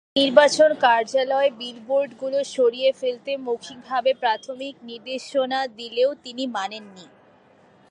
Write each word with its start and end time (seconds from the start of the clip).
নির্বাচন 0.15 0.69
কার্যালয় 0.85 1.49
বিলবোর্ডগুলো 1.59 2.39
সরিয়ে 2.55 2.89
ফেলতে 2.93 3.31
মৌখিকভাবে 3.45 4.11
প্রাথমিক 4.21 4.75
নির্দেশনা 4.89 5.59
দিলেও 5.79 6.09
তিনি 6.25 6.43
মানেননি। 6.57 7.05